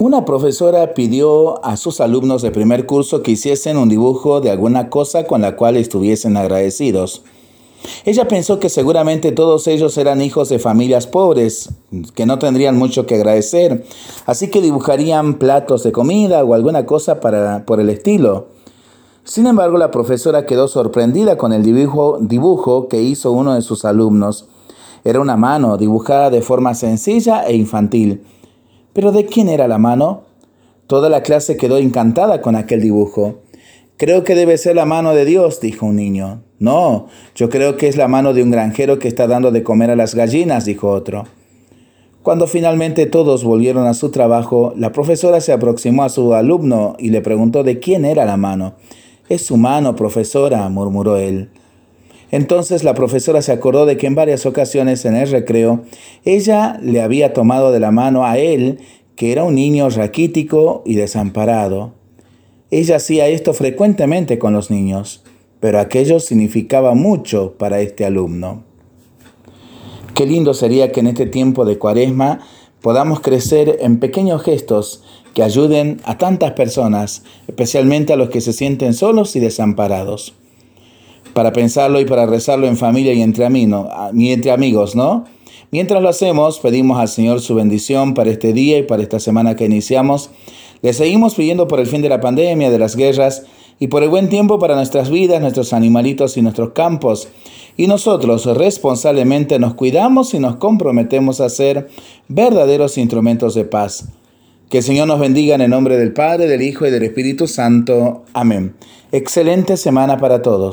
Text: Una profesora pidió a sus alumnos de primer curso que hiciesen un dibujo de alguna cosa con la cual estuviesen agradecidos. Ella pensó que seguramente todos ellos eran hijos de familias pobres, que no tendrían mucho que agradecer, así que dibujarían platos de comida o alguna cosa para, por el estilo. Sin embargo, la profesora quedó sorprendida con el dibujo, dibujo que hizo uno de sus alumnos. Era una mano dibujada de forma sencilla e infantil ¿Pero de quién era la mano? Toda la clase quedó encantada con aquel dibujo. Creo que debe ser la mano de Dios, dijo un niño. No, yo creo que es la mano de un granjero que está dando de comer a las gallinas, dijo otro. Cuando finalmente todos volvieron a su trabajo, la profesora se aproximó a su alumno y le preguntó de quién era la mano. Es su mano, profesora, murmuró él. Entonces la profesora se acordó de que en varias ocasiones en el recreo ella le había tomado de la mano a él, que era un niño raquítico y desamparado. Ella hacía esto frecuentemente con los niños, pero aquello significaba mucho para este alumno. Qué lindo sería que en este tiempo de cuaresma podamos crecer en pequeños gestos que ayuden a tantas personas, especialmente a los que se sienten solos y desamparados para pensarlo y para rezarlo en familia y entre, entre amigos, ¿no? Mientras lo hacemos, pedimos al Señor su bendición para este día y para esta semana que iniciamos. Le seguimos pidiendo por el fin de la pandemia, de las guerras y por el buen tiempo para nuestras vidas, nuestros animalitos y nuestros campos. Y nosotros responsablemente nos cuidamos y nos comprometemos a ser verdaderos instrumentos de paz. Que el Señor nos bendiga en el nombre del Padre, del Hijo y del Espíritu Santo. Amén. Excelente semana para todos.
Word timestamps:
Una 0.00 0.24
profesora 0.24 0.92
pidió 0.92 1.64
a 1.64 1.76
sus 1.76 2.00
alumnos 2.00 2.42
de 2.42 2.50
primer 2.50 2.84
curso 2.84 3.22
que 3.22 3.30
hiciesen 3.30 3.76
un 3.76 3.88
dibujo 3.88 4.40
de 4.40 4.50
alguna 4.50 4.90
cosa 4.90 5.24
con 5.24 5.40
la 5.40 5.54
cual 5.54 5.76
estuviesen 5.76 6.36
agradecidos. 6.36 7.22
Ella 8.04 8.26
pensó 8.26 8.58
que 8.58 8.70
seguramente 8.70 9.30
todos 9.30 9.68
ellos 9.68 9.96
eran 9.96 10.20
hijos 10.20 10.48
de 10.48 10.58
familias 10.58 11.06
pobres, 11.06 11.70
que 12.14 12.26
no 12.26 12.40
tendrían 12.40 12.76
mucho 12.76 13.06
que 13.06 13.14
agradecer, 13.14 13.84
así 14.26 14.50
que 14.50 14.60
dibujarían 14.60 15.34
platos 15.34 15.84
de 15.84 15.92
comida 15.92 16.42
o 16.42 16.54
alguna 16.54 16.86
cosa 16.86 17.20
para, 17.20 17.64
por 17.64 17.78
el 17.78 17.88
estilo. 17.88 18.48
Sin 19.22 19.46
embargo, 19.46 19.78
la 19.78 19.92
profesora 19.92 20.44
quedó 20.44 20.66
sorprendida 20.66 21.38
con 21.38 21.52
el 21.52 21.62
dibujo, 21.62 22.18
dibujo 22.20 22.88
que 22.88 23.00
hizo 23.00 23.30
uno 23.30 23.54
de 23.54 23.62
sus 23.62 23.84
alumnos. 23.84 24.48
Era 25.04 25.20
una 25.20 25.36
mano 25.36 25.76
dibujada 25.76 26.30
de 26.30 26.42
forma 26.42 26.74
sencilla 26.74 27.44
e 27.46 27.54
infantil 27.54 28.24
¿Pero 28.94 29.10
de 29.10 29.26
quién 29.26 29.48
era 29.48 29.66
la 29.66 29.78
mano? 29.78 30.22
Toda 30.86 31.08
la 31.08 31.22
clase 31.22 31.56
quedó 31.56 31.78
encantada 31.78 32.40
con 32.40 32.54
aquel 32.54 32.80
dibujo. 32.80 33.40
Creo 33.96 34.22
que 34.22 34.36
debe 34.36 34.56
ser 34.56 34.76
la 34.76 34.84
mano 34.84 35.14
de 35.14 35.24
Dios, 35.24 35.60
dijo 35.60 35.86
un 35.86 35.96
niño. 35.96 36.42
No, 36.60 37.08
yo 37.34 37.50
creo 37.50 37.76
que 37.76 37.88
es 37.88 37.96
la 37.96 38.06
mano 38.06 38.34
de 38.34 38.44
un 38.44 38.52
granjero 38.52 39.00
que 39.00 39.08
está 39.08 39.26
dando 39.26 39.50
de 39.50 39.64
comer 39.64 39.90
a 39.90 39.96
las 39.96 40.14
gallinas, 40.14 40.64
dijo 40.64 40.90
otro. 40.90 41.24
Cuando 42.22 42.46
finalmente 42.46 43.06
todos 43.06 43.42
volvieron 43.42 43.86
a 43.88 43.94
su 43.94 44.10
trabajo, 44.10 44.72
la 44.76 44.92
profesora 44.92 45.40
se 45.40 45.52
aproximó 45.52 46.04
a 46.04 46.08
su 46.08 46.32
alumno 46.32 46.94
y 46.98 47.10
le 47.10 47.20
preguntó 47.20 47.64
de 47.64 47.80
quién 47.80 48.04
era 48.04 48.24
la 48.24 48.36
mano. 48.36 48.74
Es 49.28 49.44
su 49.44 49.56
mano, 49.56 49.96
profesora, 49.96 50.68
murmuró 50.68 51.16
él. 51.16 51.50
Entonces 52.34 52.82
la 52.82 52.94
profesora 52.94 53.42
se 53.42 53.52
acordó 53.52 53.86
de 53.86 53.96
que 53.96 54.08
en 54.08 54.16
varias 54.16 54.44
ocasiones 54.44 55.04
en 55.04 55.14
el 55.14 55.30
recreo 55.30 55.84
ella 56.24 56.80
le 56.82 57.00
había 57.00 57.32
tomado 57.32 57.70
de 57.70 57.78
la 57.78 57.92
mano 57.92 58.26
a 58.26 58.38
él, 58.38 58.80
que 59.14 59.30
era 59.30 59.44
un 59.44 59.54
niño 59.54 59.88
raquítico 59.88 60.82
y 60.84 60.96
desamparado. 60.96 61.92
Ella 62.72 62.96
hacía 62.96 63.28
esto 63.28 63.54
frecuentemente 63.54 64.40
con 64.40 64.52
los 64.52 64.68
niños, 64.68 65.22
pero 65.60 65.78
aquello 65.78 66.18
significaba 66.18 66.94
mucho 66.94 67.54
para 67.56 67.80
este 67.80 68.04
alumno. 68.04 68.64
Qué 70.16 70.26
lindo 70.26 70.54
sería 70.54 70.90
que 70.90 70.98
en 70.98 71.06
este 71.06 71.26
tiempo 71.26 71.64
de 71.64 71.78
cuaresma 71.78 72.40
podamos 72.80 73.20
crecer 73.20 73.78
en 73.80 74.00
pequeños 74.00 74.42
gestos 74.42 75.04
que 75.34 75.44
ayuden 75.44 76.00
a 76.02 76.18
tantas 76.18 76.50
personas, 76.54 77.22
especialmente 77.46 78.12
a 78.12 78.16
los 78.16 78.28
que 78.30 78.40
se 78.40 78.52
sienten 78.52 78.92
solos 78.92 79.36
y 79.36 79.38
desamparados 79.38 80.34
para 81.34 81.52
pensarlo 81.52 82.00
y 82.00 82.06
para 82.06 82.26
rezarlo 82.26 82.66
en 82.66 82.76
familia 82.76 83.12
y 83.12 83.20
entre, 83.20 83.44
entre 83.46 84.50
amigos, 84.50 84.96
¿no? 84.96 85.24
Mientras 85.70 86.00
lo 86.00 86.08
hacemos, 86.08 86.60
pedimos 86.60 86.98
al 87.00 87.08
Señor 87.08 87.40
su 87.40 87.56
bendición 87.56 88.14
para 88.14 88.30
este 88.30 88.52
día 88.52 88.78
y 88.78 88.84
para 88.84 89.02
esta 89.02 89.18
semana 89.18 89.56
que 89.56 89.64
iniciamos. 89.64 90.30
Le 90.82 90.92
seguimos 90.92 91.34
pidiendo 91.34 91.66
por 91.66 91.80
el 91.80 91.86
fin 91.86 92.00
de 92.00 92.08
la 92.08 92.20
pandemia, 92.20 92.70
de 92.70 92.78
las 92.78 92.94
guerras 92.94 93.42
y 93.80 93.88
por 93.88 94.04
el 94.04 94.08
buen 94.08 94.28
tiempo 94.28 94.58
para 94.58 94.76
nuestras 94.76 95.10
vidas, 95.10 95.40
nuestros 95.40 95.72
animalitos 95.72 96.36
y 96.36 96.42
nuestros 96.42 96.70
campos. 96.70 97.28
Y 97.76 97.88
nosotros 97.88 98.46
responsablemente 98.46 99.58
nos 99.58 99.74
cuidamos 99.74 100.32
y 100.34 100.38
nos 100.38 100.56
comprometemos 100.56 101.40
a 101.40 101.48
ser 101.48 101.88
verdaderos 102.28 102.96
instrumentos 102.96 103.54
de 103.54 103.64
paz. 103.64 104.10
Que 104.70 104.78
el 104.78 104.84
Señor 104.84 105.08
nos 105.08 105.18
bendiga 105.18 105.56
en 105.56 105.60
el 105.60 105.70
nombre 105.70 105.96
del 105.96 106.12
Padre, 106.12 106.46
del 106.46 106.62
Hijo 106.62 106.86
y 106.86 106.90
del 106.90 107.02
Espíritu 107.02 107.48
Santo. 107.48 108.22
Amén. 108.32 108.74
Excelente 109.10 109.76
semana 109.76 110.18
para 110.18 110.40
todos. 110.40 110.62